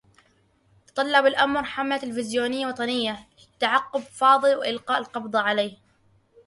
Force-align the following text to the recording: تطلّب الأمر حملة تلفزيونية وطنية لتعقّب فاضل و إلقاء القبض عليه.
تطلّب 0.87 1.25
الأمر 1.25 1.63
حملة 1.63 1.97
تلفزيونية 1.97 2.67
وطنية 2.67 3.27
لتعقّب 3.47 3.99
فاضل 4.01 4.55
و 4.55 4.63
إلقاء 4.63 4.97
القبض 4.99 5.35
عليه. 5.35 5.77